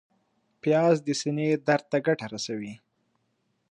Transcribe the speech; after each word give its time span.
پیاز 0.61 0.95
د 1.07 1.09
سینې 1.21 1.47
درد 1.67 1.85
ته 1.91 1.97
ګټه 2.07 2.25
رسوي 2.33 2.73